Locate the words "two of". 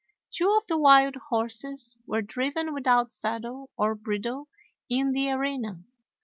0.31-0.65